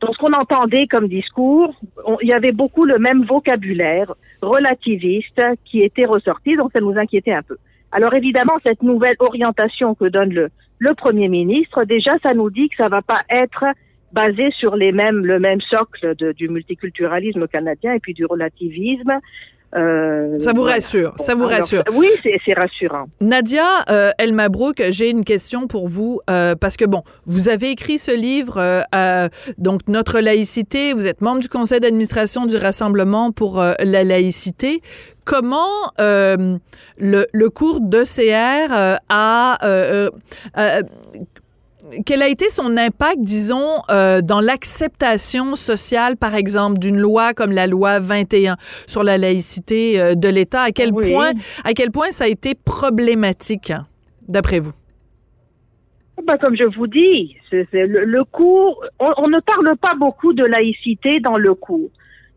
dans 0.00 0.12
ce 0.12 0.18
qu'on 0.18 0.32
entendait 0.32 0.86
comme 0.86 1.08
discours, 1.08 1.74
il 2.22 2.28
y 2.28 2.32
avait 2.32 2.52
beaucoup 2.52 2.84
le 2.84 2.98
même 2.98 3.24
vocabulaire 3.24 4.14
relativiste 4.40 5.40
qui 5.64 5.82
était 5.82 6.06
ressorti, 6.06 6.56
donc 6.56 6.70
ça 6.72 6.80
nous 6.80 6.96
inquiétait 6.96 7.32
un 7.32 7.42
peu. 7.42 7.56
Alors 7.92 8.14
évidemment, 8.14 8.54
cette 8.64 8.82
nouvelle 8.82 9.16
orientation 9.18 9.94
que 9.94 10.06
donne 10.06 10.32
le, 10.32 10.50
Premier 10.96 11.28
ministre, 11.28 11.84
déjà, 11.84 12.12
ça 12.24 12.34
nous 12.34 12.50
dit 12.50 12.68
que 12.68 12.82
ça 12.82 12.88
va 12.88 13.02
pas 13.02 13.20
être 13.28 13.64
basé 14.12 14.50
sur 14.58 14.76
les 14.76 14.92
mêmes, 14.92 15.24
le 15.24 15.38
même 15.38 15.60
socle 15.60 16.14
du 16.34 16.48
multiculturalisme 16.48 17.46
canadien 17.46 17.92
et 17.92 18.00
puis 18.00 18.14
du 18.14 18.24
relativisme. 18.24 19.20
Euh, 19.76 20.38
ça 20.38 20.52
vous 20.52 20.62
voilà. 20.62 20.74
rassure, 20.74 21.14
ça 21.16 21.34
vous 21.34 21.44
Alors, 21.44 21.52
rassure. 21.60 21.84
Oui, 21.94 22.08
c'est 22.22 22.54
rassurant. 22.54 23.04
Nadia 23.20 23.64
euh, 23.88 24.10
El 24.18 24.32
Mabrouk, 24.32 24.82
j'ai 24.90 25.10
une 25.10 25.24
question 25.24 25.68
pour 25.68 25.86
vous 25.86 26.20
euh, 26.28 26.56
parce 26.56 26.76
que 26.76 26.84
bon, 26.84 27.02
vous 27.26 27.48
avez 27.48 27.70
écrit 27.70 27.98
ce 27.98 28.10
livre 28.10 28.58
euh, 28.58 28.82
euh, 28.94 29.28
donc 29.58 29.82
notre 29.86 30.18
laïcité, 30.18 30.92
vous 30.92 31.06
êtes 31.06 31.20
membre 31.20 31.40
du 31.40 31.48
conseil 31.48 31.78
d'administration 31.80 32.46
du 32.46 32.56
Rassemblement 32.56 33.30
pour 33.30 33.60
euh, 33.60 33.74
la 33.78 34.02
laïcité. 34.02 34.82
Comment 35.24 35.92
euh, 36.00 36.58
le, 36.98 37.26
le 37.32 37.50
cours 37.50 37.80
d'ECR 37.80 38.72
euh, 38.72 38.96
a 39.08 39.58
euh, 39.64 40.08
euh, 40.08 40.10
euh, 40.58 40.82
quel 42.06 42.22
a 42.22 42.28
été 42.28 42.48
son 42.48 42.76
impact, 42.76 43.20
disons, 43.20 43.82
euh, 43.90 44.20
dans 44.22 44.40
l'acceptation 44.40 45.54
sociale, 45.54 46.16
par 46.16 46.34
exemple, 46.34 46.78
d'une 46.78 46.98
loi 46.98 47.34
comme 47.34 47.52
la 47.52 47.66
loi 47.66 47.98
21 47.98 48.56
sur 48.86 49.02
la 49.02 49.18
laïcité 49.18 50.00
euh, 50.00 50.14
de 50.14 50.28
l'État? 50.28 50.62
À 50.62 50.70
quel 50.72 50.92
Oui. 50.92 51.10
point, 51.12 51.32
à 51.64 51.72
quel 51.72 51.90
point 51.90 52.10
ça 52.10 52.24
a 52.24 52.28
été 52.28 52.54
problématique, 52.54 53.70
hein, 53.70 53.84
d'après 54.28 54.58
vous? 54.60 54.72
Ben, 56.26 56.36
comme 56.36 56.54
je 56.54 56.64
vous 56.76 56.86
dis, 56.86 57.36
c'est 57.48 57.66
c'est 57.70 57.86
le, 57.86 58.04
le 58.04 58.24
cours, 58.24 58.84
on, 58.98 59.10
on 59.16 59.28
ne 59.28 59.40
parle 59.40 59.74
pas 59.80 59.94
beaucoup 59.98 60.34
de 60.34 60.44
laïcité 60.44 61.18
dans 61.20 61.38
le 61.38 61.54
cours. 61.54 61.90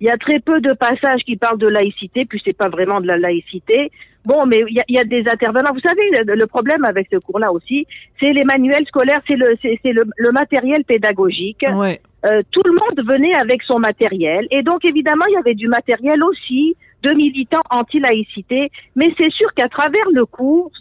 Il 0.03 0.07
y 0.07 0.09
a 0.09 0.17
très 0.17 0.41
peu 0.41 0.59
de 0.59 0.73
passages 0.73 1.21
qui 1.21 1.37
parlent 1.37 1.57
de 1.57 1.71
laïcité, 1.79 2.25
puis 2.25 2.41
c'est 2.43 2.57
pas 2.63 2.67
vraiment 2.67 2.99
de 2.99 3.07
la 3.07 3.17
laïcité. 3.17 3.89
Bon, 4.25 4.45
mais 4.45 4.59
il 4.67 4.75
y 4.75 4.81
a, 4.81 4.83
y 4.89 4.99
a 4.99 5.05
des 5.05 5.23
intervenants. 5.35 5.71
Vous 5.73 5.79
savez, 5.79 6.05
le, 6.11 6.35
le 6.35 6.45
problème 6.45 6.83
avec 6.83 7.07
ce 7.09 7.19
cours-là 7.25 7.53
aussi, 7.53 7.87
c'est 8.19 8.33
les 8.33 8.43
manuels 8.43 8.85
scolaires, 8.85 9.21
c'est 9.25 9.37
le, 9.37 9.55
c'est 9.61 9.79
c'est 9.81 9.93
le, 9.93 10.03
le 10.17 10.31
matériel 10.33 10.83
pédagogique. 10.83 11.63
Ouais. 11.73 12.01
Euh, 12.25 12.41
tout 12.51 12.63
le 12.65 12.73
monde 12.73 12.99
venait 13.13 13.33
avec 13.35 13.63
son 13.63 13.79
matériel. 13.79 14.45
Et 14.51 14.61
donc, 14.61 14.83
évidemment, 14.83 15.23
il 15.29 15.35
y 15.35 15.37
avait 15.37 15.55
du 15.55 15.69
matériel 15.69 16.21
aussi 16.21 16.75
de 17.01 17.13
militants 17.13 17.63
anti-laïcité. 17.69 18.71
Mais 18.97 19.09
c'est 19.17 19.31
sûr 19.31 19.53
qu'à 19.53 19.69
travers 19.69 20.09
le 20.11 20.25
cours, 20.25 20.71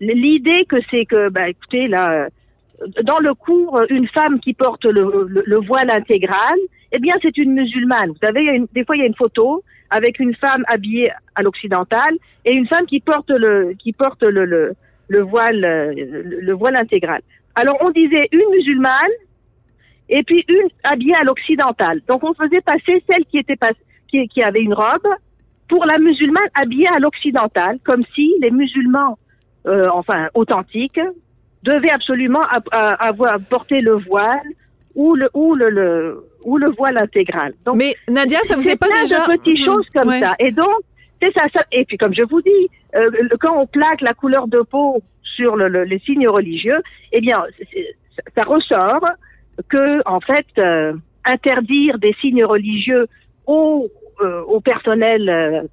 l'idée 0.00 0.64
que 0.68 0.78
c'est 0.90 1.04
que, 1.04 1.28
bah, 1.28 1.48
écoutez, 1.48 1.86
là, 1.86 2.04
euh, 2.12 2.28
dans 3.02 3.18
le 3.20 3.34
cours, 3.34 3.80
une 3.88 4.08
femme 4.08 4.40
qui 4.40 4.52
porte 4.54 4.84
le, 4.84 5.26
le, 5.28 5.42
le 5.46 5.56
voile 5.58 5.90
intégral, 5.90 6.58
eh 6.92 6.98
bien, 6.98 7.14
c'est 7.22 7.36
une 7.38 7.52
musulmane. 7.52 8.08
Vous 8.08 8.18
savez, 8.22 8.42
une, 8.42 8.66
des 8.72 8.84
fois, 8.84 8.96
il 8.96 9.00
y 9.00 9.02
a 9.02 9.06
une 9.06 9.14
photo 9.14 9.62
avec 9.90 10.18
une 10.18 10.34
femme 10.34 10.64
habillée 10.68 11.10
à 11.34 11.42
l'occidental 11.42 12.14
et 12.44 12.54
une 12.54 12.66
femme 12.66 12.86
qui 12.86 13.00
porte 13.00 13.30
le, 13.30 13.74
qui 13.78 13.92
porte 13.92 14.22
le, 14.22 14.44
le, 14.44 14.72
le 15.08 15.20
voile, 15.22 15.64
euh, 15.64 15.92
le 15.94 16.52
voile 16.52 16.76
intégral. 16.76 17.20
Alors, 17.54 17.76
on 17.80 17.90
disait 17.90 18.28
une 18.32 18.48
musulmane 18.50 19.14
et 20.08 20.22
puis 20.22 20.44
une 20.48 20.68
habillée 20.82 21.14
à 21.20 21.24
l'occidental. 21.24 22.00
Donc 22.08 22.22
on 22.24 22.34
faisait 22.34 22.60
passer 22.60 23.02
celle 23.08 23.24
qui 23.26 23.38
était 23.38 23.56
pas, 23.56 23.70
qui, 24.08 24.28
qui 24.28 24.42
avait 24.42 24.60
une 24.60 24.74
robe 24.74 25.08
pour 25.68 25.84
la 25.86 25.98
musulmane 25.98 26.48
habillée 26.54 26.88
à 26.94 26.98
l'occidental, 26.98 27.78
comme 27.84 28.02
si 28.14 28.34
les 28.40 28.50
musulmans, 28.50 29.18
euh, 29.66 29.84
enfin 29.92 30.28
authentiques, 30.34 31.00
devaient 31.68 31.92
absolument 31.92 32.44
avoir 33.10 33.34
porté 33.54 33.80
le 33.80 33.94
voile 34.10 34.48
ou 34.94 35.14
le 35.14 35.28
ou 35.34 35.54
le, 35.54 35.68
le 35.70 36.24
ou 36.44 36.56
le 36.58 36.68
voile 36.78 36.98
intégral. 37.06 37.52
Donc 37.64 37.76
Mais 37.76 37.92
Nadia, 38.08 38.40
ça 38.42 38.54
vous 38.56 38.68
est 38.68 38.76
pas 38.76 38.86
plein 38.88 39.02
déjà... 39.02 39.20
de 39.26 39.36
petites 39.38 39.60
Mhm. 39.60 39.64
choses 39.64 39.88
comme 39.94 40.08
Ouais. 40.08 40.20
ça. 40.20 40.32
Et 40.38 40.50
donc, 40.50 40.78
c'est 41.20 41.32
ça, 41.38 41.44
ça. 41.54 41.62
Et 41.72 41.84
puis, 41.86 41.96
comme 41.96 42.14
je 42.14 42.22
vous 42.22 42.42
dis, 42.42 42.64
euh, 42.94 43.10
quand 43.40 43.54
on 43.62 43.66
plaque 43.66 44.00
la 44.02 44.12
couleur 44.12 44.46
de 44.46 44.60
peau 44.60 45.02
sur 45.36 45.56
le, 45.56 45.68
le- 45.68 45.84
les 45.84 45.98
signes 46.00 46.28
religieux, 46.28 46.80
eh 47.12 47.20
bien, 47.20 47.38
ça 48.36 48.42
ressort 48.44 49.04
que, 49.68 49.86
en 50.06 50.20
fait, 50.20 50.46
euh, 50.58 50.92
interdire 51.24 51.98
des 51.98 52.14
signes 52.20 52.44
religieux 52.44 53.06
au, 53.46 53.88
euh, 54.20 54.42
au 54.42 54.60
personnel, 54.60 55.66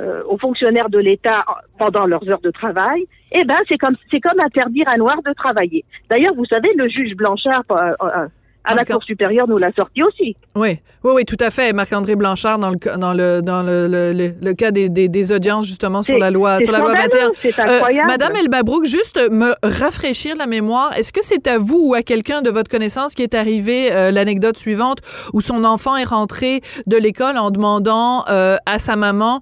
euh, 0.00 0.08
euh, 0.08 0.22
aux 0.26 0.38
fonctionnaires 0.38 0.88
de 0.88 0.98
l'État 0.98 1.44
pendant 1.78 2.06
leurs 2.06 2.28
heures 2.28 2.40
de 2.40 2.50
travail, 2.50 3.06
eh 3.32 3.44
ben, 3.44 3.56
c'est 3.68 3.78
comme 3.78 3.96
c'est 4.10 4.20
comme 4.20 4.38
interdire 4.44 4.86
à 4.88 4.96
noir 4.96 5.16
de 5.24 5.32
travailler. 5.32 5.84
D'ailleurs, 6.10 6.34
vous 6.34 6.46
savez, 6.46 6.68
le 6.76 6.88
juge 6.88 7.14
Blanchard 7.14 7.62
euh, 7.70 8.28
à 8.68 8.74
la 8.74 8.82
D'accord. 8.82 8.96
Cour 8.98 9.04
supérieure 9.04 9.48
nous 9.48 9.56
l'a 9.58 9.72
sorti 9.72 10.02
aussi. 10.02 10.36
Oui, 10.54 10.78
oui, 11.04 11.12
oui, 11.14 11.24
tout 11.24 11.36
à 11.40 11.50
fait. 11.50 11.72
Marc-André 11.72 12.16
Blanchard 12.16 12.58
dans 12.58 12.70
le 12.70 12.76
dans 12.98 13.14
le 13.14 13.40
dans 13.40 13.62
le, 13.62 13.88
le, 13.88 14.32
le- 14.40 14.54
cas 14.54 14.70
des, 14.70 14.88
des, 14.88 15.08
des 15.08 15.32
audiences 15.32 15.66
justement 15.66 16.02
sur 16.02 16.18
la 16.18 16.30
loi 16.30 16.58
sur 16.60 16.70
la 16.72 16.78
loi 16.80 16.94
scandaleux, 16.94 17.28
21. 17.28 17.30
c'est 17.34 17.60
incroyable. 17.60 18.08
Euh, 18.08 18.12
Madame 18.12 18.36
Elbabrouk, 18.36 18.84
juste 18.84 19.18
me 19.30 19.54
rafraîchir 19.62 20.36
la 20.36 20.46
mémoire. 20.46 20.96
Est-ce 20.96 21.12
que 21.12 21.22
c'est 21.24 21.46
à 21.46 21.56
vous 21.58 21.88
ou 21.90 21.94
à 21.94 22.02
quelqu'un 22.02 22.42
de 22.42 22.50
votre 22.50 22.70
connaissance 22.70 23.14
qui 23.14 23.22
est 23.22 23.34
arrivé 23.34 23.90
euh, 23.92 24.10
l'anecdote 24.10 24.58
suivante 24.58 24.98
où 25.32 25.40
son 25.40 25.64
enfant 25.64 25.96
est 25.96 26.04
rentré 26.04 26.60
de 26.86 26.96
l'école 26.96 27.38
en 27.38 27.50
demandant 27.50 28.24
euh, 28.28 28.56
à 28.66 28.78
sa 28.78 28.96
maman 28.96 29.40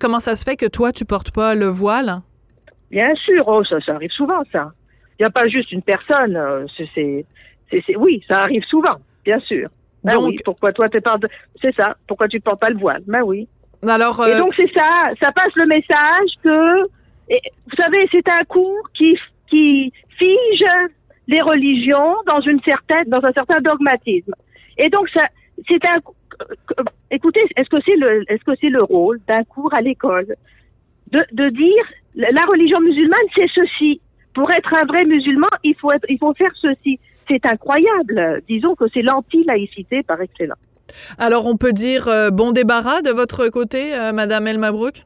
comment 0.00 0.18
ça 0.18 0.34
se 0.36 0.44
fait 0.44 0.56
que 0.56 0.66
toi 0.66 0.90
tu 0.92 1.04
portes 1.04 1.30
pas 1.30 1.54
le 1.54 1.66
voile? 1.66 2.20
Bien 2.90 3.14
sûr, 3.24 3.44
oh, 3.46 3.62
ça, 3.68 3.76
ça 3.84 3.92
arrive 3.92 4.10
souvent, 4.10 4.42
ça. 4.50 4.72
Il 5.18 5.22
n'y 5.22 5.26
a 5.26 5.30
pas 5.30 5.46
juste 5.48 5.70
une 5.72 5.82
personne. 5.82 6.38
c'est, 6.94 7.26
c'est, 7.70 7.96
oui, 7.96 8.22
ça 8.28 8.42
arrive 8.42 8.62
souvent, 8.64 8.96
bien 9.24 9.38
sûr. 9.40 9.68
Ben 10.04 10.14
Donc- 10.14 10.28
oui, 10.28 10.36
pourquoi 10.44 10.72
toi 10.72 10.88
tu 10.88 11.00
parles 11.00 11.20
de... 11.20 11.28
C'est 11.60 11.74
ça, 11.74 11.96
pourquoi 12.06 12.28
tu 12.28 12.40
portes 12.40 12.60
pas 12.60 12.70
le 12.70 12.78
voile? 12.78 13.02
Ben 13.06 13.22
oui. 13.22 13.48
Alors 13.86 14.26
Et 14.26 14.32
euh, 14.32 14.38
donc 14.38 14.52
c'est 14.58 14.70
ça, 14.76 14.88
ça 15.22 15.30
passe 15.32 15.54
le 15.54 15.66
message 15.66 16.30
que, 16.42 16.86
et, 17.28 17.40
vous 17.66 17.76
savez, 17.78 18.08
c'est 18.10 18.28
un 18.28 18.44
cours 18.44 18.90
qui, 18.96 19.16
qui 19.48 19.92
fige 20.18 20.66
les 21.28 21.40
religions 21.40 22.16
dans 22.26 22.40
une 22.40 22.60
certaine, 22.62 23.04
dans 23.06 23.24
un 23.24 23.32
certain 23.32 23.60
dogmatisme. 23.60 24.32
Et 24.78 24.88
donc 24.88 25.08
ça, 25.10 25.22
c'est 25.68 25.86
un, 25.88 25.98
écoutez, 27.10 27.42
est-ce 27.56 27.68
que 27.68 27.80
c'est 27.84 27.96
le, 27.96 28.24
est-ce 28.28 28.44
que 28.44 28.56
c'est 28.60 28.70
le 28.70 28.82
rôle 28.82 29.20
d'un 29.28 29.44
cours 29.44 29.72
à 29.74 29.80
l'école 29.80 30.34
de, 31.12 31.20
de 31.32 31.48
dire 31.50 31.84
la 32.14 32.42
religion 32.50 32.80
musulmane 32.80 33.18
c'est 33.36 33.48
ceci. 33.54 34.00
Pour 34.34 34.50
être 34.50 34.72
un 34.74 34.86
vrai 34.86 35.04
musulman, 35.04 35.48
il 35.64 35.74
faut 35.76 35.90
être, 35.92 36.04
il 36.08 36.18
faut 36.18 36.34
faire 36.34 36.52
ceci. 36.60 37.00
C'est 37.28 37.44
incroyable. 37.46 38.42
Disons 38.48 38.74
que 38.74 38.84
c'est 38.92 39.02
l'anti-laïcité 39.02 40.02
par 40.02 40.20
excellence. 40.20 40.58
alors 41.18 41.46
on 41.46 41.56
peut 41.56 41.72
dire 41.72 42.08
euh, 42.08 42.30
bon 42.30 42.52
débarras 42.52 43.02
de 43.02 43.10
votre 43.10 43.48
côté, 43.48 43.94
euh, 43.94 44.12
Madame 44.12 44.46
Elmabrouk. 44.46 45.04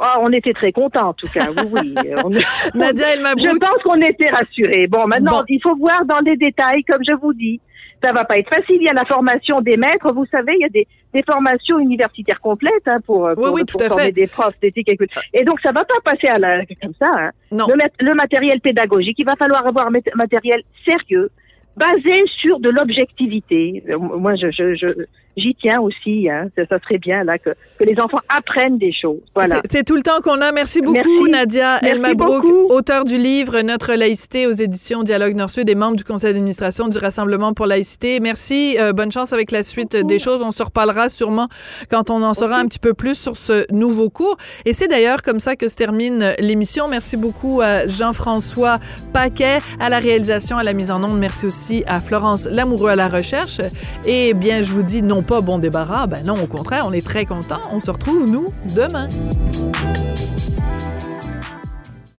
Ah, 0.00 0.14
on 0.20 0.28
était 0.32 0.52
très 0.52 0.70
contents 0.70 1.08
en 1.08 1.12
tout 1.14 1.26
cas. 1.26 1.48
Oui, 1.56 1.64
oui. 1.72 1.94
On- 2.24 2.30
Nadia 2.78 3.16
Je 3.16 3.58
pense 3.58 3.82
qu'on 3.82 4.00
était 4.00 4.30
rassurés. 4.30 4.86
Bon, 4.86 5.04
maintenant, 5.08 5.38
Bon. 5.40 5.44
il 5.48 5.60
faut 5.60 5.74
voir 5.76 6.04
dans 6.06 6.20
les 6.24 6.36
détails, 6.36 6.84
comme 6.88 7.02
je 7.04 7.14
vous 7.20 7.32
dis. 7.34 7.60
Ça 8.04 8.12
va 8.12 8.22
pas 8.22 8.36
être 8.36 8.48
facile. 8.48 8.76
Il 8.80 8.84
y 8.84 8.88
a 8.88 8.94
la 8.94 9.04
formation 9.06 9.56
des 9.56 9.76
maîtres. 9.76 10.12
Vous 10.14 10.24
savez, 10.30 10.52
il 10.54 10.60
y 10.60 10.64
a 10.64 10.68
des, 10.68 10.86
des 11.12 11.24
formations 11.28 11.80
universitaires 11.80 12.40
complètes 12.40 12.86
hein, 12.86 13.00
pour, 13.04 13.28
pour, 13.34 13.52
oui, 13.52 13.62
pour 13.64 13.80
tout 13.80 13.84
à 13.84 13.88
former 13.88 14.04
fait. 14.04 14.12
des 14.12 14.28
profs 14.28 14.54
d'éthique 14.62 14.88
et. 14.88 14.96
Et 15.34 15.44
donc, 15.44 15.58
ça 15.64 15.72
va 15.72 15.82
pas 15.82 15.96
passer 16.04 16.28
à 16.28 16.38
la, 16.38 16.64
comme 16.80 16.94
ça. 16.96 17.08
Hein. 17.12 17.30
Non. 17.50 17.66
Le, 17.66 18.06
le 18.06 18.14
matériel 18.14 18.60
pédagogique, 18.60 19.16
il 19.18 19.26
va 19.26 19.34
falloir 19.36 19.66
avoir 19.66 19.88
un 19.88 19.90
mat- 19.90 20.14
matériel 20.14 20.62
sérieux, 20.88 21.28
basé 21.78 22.16
sur 22.40 22.58
de 22.60 22.70
l'objectivité. 22.70 23.82
Euh, 23.88 23.98
Moi, 23.98 24.34
je, 24.36 24.50
je, 24.50 24.74
je, 24.74 24.86
j'y 25.38 25.54
tiens 25.60 25.80
aussi. 25.80 26.28
Hein. 26.28 26.48
Ça, 26.56 26.62
ça 26.68 26.78
serait 26.78 26.98
bien 26.98 27.24
là 27.24 27.38
que, 27.38 27.50
que 27.78 27.84
les 27.84 27.98
enfants 28.00 28.18
apprennent 28.28 28.78
des 28.78 28.92
choses. 28.92 29.20
Voilà. 29.34 29.62
C'est- 29.70 29.84
tout 29.84 29.96
le 29.96 30.02
temps 30.02 30.20
qu'on 30.22 30.40
a. 30.40 30.52
Merci 30.52 30.80
beaucoup, 30.82 30.98
Merci. 31.26 31.30
Nadia 31.30 31.78
Merci 31.82 32.14
beaucoup. 32.14 32.66
auteur 32.68 33.04
du 33.04 33.16
livre 33.16 33.60
Notre 33.62 33.94
laïcité 33.94 34.46
aux 34.46 34.52
éditions 34.52 35.02
Dialogue 35.02 35.34
Nord-Sud 35.34 35.70
et 35.70 35.74
membre 35.74 35.96
du 35.96 36.04
conseil 36.04 36.32
d'administration 36.34 36.88
du 36.88 36.98
Rassemblement 36.98 37.54
pour 37.54 37.66
laïcité. 37.66 38.20
Merci. 38.20 38.76
euh, 38.78 38.92
bonne 38.92 39.12
chance 39.12 39.32
avec 39.32 39.50
la 39.50 39.62
suite 39.62 39.96
des 39.96 40.18
choses. 40.18 40.42
On 40.42 40.50
se 40.50 40.62
reparlera 40.62 41.08
sûrement 41.08 41.48
quand 41.90 42.10
on 42.10 42.22
en 42.22 42.34
saura 42.34 42.58
un 42.58 42.66
petit 42.66 42.78
peu 42.80 42.92
plus 42.94 43.14
sur 43.14 43.36
ce 43.36 43.64
nouveau 43.72 44.10
cours. 44.10 44.36
Et 44.64 44.72
c'est 44.72 44.88
d'ailleurs 44.88 45.22
comme 45.22 45.40
ça 45.40 45.56
que 45.56 45.68
se 45.68 45.76
termine 45.76 46.34
l'émission. 46.38 46.88
Merci 46.88 47.16
beaucoup 47.16 47.60
à 47.60 47.86
Jean-François 47.86 48.78
Paquet 49.12 49.58
à 49.80 49.88
la 49.88 49.98
réalisation, 50.00 50.58
à 50.58 50.64
la 50.64 50.72
mise 50.72 50.90
en 50.90 51.02
onde. 51.04 51.18
Merci 51.18 51.46
aussi 51.46 51.84
à 51.86 52.00
Florence 52.00 52.46
Lamoureux 52.50 52.90
à 52.90 52.96
la 52.96 53.08
recherche. 53.08 53.60
Et 54.06 54.34
bien, 54.34 54.62
je 54.62 54.72
vous 54.72 54.82
dis 54.82 55.02
non 55.02 55.22
pas 55.28 55.40
bon 55.42 55.58
débarras. 55.58 56.06
Ben 56.06 56.24
non, 56.24 56.42
au 56.42 56.46
contraire, 56.46 56.84
on 56.86 56.92
est 56.92 57.04
très 57.04 57.26
contents. 57.26 57.60
On 57.70 57.80
se 57.80 57.90
retrouve, 57.90 58.28
nous, 58.28 58.46
demain. 58.74 59.08